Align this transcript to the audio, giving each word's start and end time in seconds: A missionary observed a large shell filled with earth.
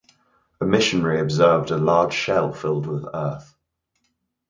A 0.59 0.65
missionary 0.65 1.19
observed 1.19 1.69
a 1.69 1.77
large 1.77 2.13
shell 2.15 2.51
filled 2.53 2.87
with 2.87 3.05
earth. 3.13 3.55